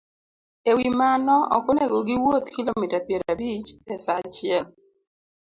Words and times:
E 0.69 0.71
wi 0.77 0.87
mano, 0.99 1.35
ok 1.55 1.65
onego 1.71 1.97
giwuoth 2.07 2.47
kilomita 2.55 2.97
piero 3.05 3.25
abich 3.33 3.69
e 3.93 3.95
sa 4.03 4.13
achiel 4.25 4.65